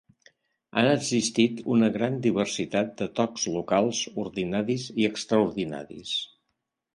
Han 0.81 0.87
existit 0.93 1.59
una 1.75 1.89
gran 1.97 2.17
diversitat 2.23 2.89
de 3.01 3.07
tocs 3.19 3.45
locals, 3.57 4.01
ordinaris 4.25 4.89
i 5.05 5.07
extraordinaris. 5.11 6.17